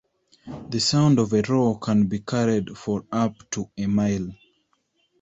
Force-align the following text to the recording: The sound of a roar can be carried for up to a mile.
The 0.69 0.79
sound 0.79 1.19
of 1.19 1.31
a 1.31 1.43
roar 1.47 1.77
can 1.77 2.07
be 2.07 2.21
carried 2.21 2.75
for 2.75 3.05
up 3.11 3.35
to 3.51 3.69
a 3.77 3.85
mile. 3.85 4.31